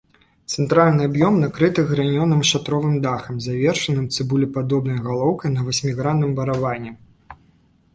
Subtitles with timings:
[0.51, 7.01] Цэнтральны аб'ём накрыты гранёным шатровым дахам, завершаным цыбулепадобнай галоўкай на васьмігранным барабане.